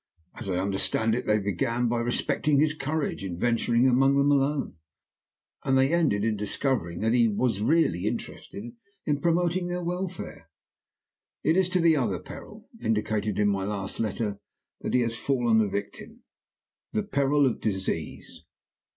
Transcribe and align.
As 0.33 0.49
I 0.49 0.57
understand 0.57 1.13
it, 1.13 1.27
they 1.27 1.37
began 1.37 1.87
by 1.87 1.99
respecting 1.99 2.59
his 2.59 2.73
courage 2.73 3.23
in 3.23 3.37
venturing 3.37 3.85
among 3.87 4.17
them 4.17 4.31
alone; 4.31 4.77
and 5.63 5.77
they 5.77 5.93
ended 5.93 6.25
in 6.25 6.35
discovering 6.35 7.01
that 7.01 7.13
he 7.13 7.27
was 7.27 7.61
really 7.61 8.07
interested 8.07 8.73
in 9.05 9.21
promoting 9.21 9.67
their 9.67 9.83
welfare. 9.83 10.49
It 11.43 11.55
is 11.55 11.69
to 11.69 11.79
the 11.79 11.97
other 11.97 12.17
peril, 12.17 12.67
indicated 12.81 13.37
in 13.37 13.49
my 13.49 13.63
last 13.63 13.99
letter, 13.99 14.39
that 14.79 14.95
he 14.95 15.01
has 15.01 15.15
fallen 15.15 15.61
a 15.61 15.67
victim 15.67 16.23
the 16.93 17.03
peril 17.03 17.45
of 17.45 17.59
disease. 17.61 18.43